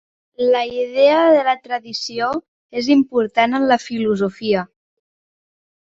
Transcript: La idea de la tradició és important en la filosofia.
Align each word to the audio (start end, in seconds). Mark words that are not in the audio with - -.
La 0.53 0.61
idea 0.75 1.17
de 1.35 1.43
la 1.49 1.53
tradició 1.67 2.31
és 2.81 2.89
important 2.97 3.55
en 3.61 3.69
la 3.73 3.81
filosofia. 3.85 4.65